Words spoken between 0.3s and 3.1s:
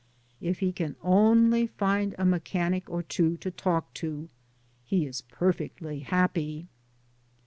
If he can only find a mechanic or